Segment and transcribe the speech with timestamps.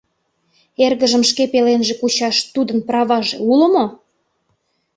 [0.85, 3.85] Эргыжым шке пеленже кучаш тудын праваже уло мо?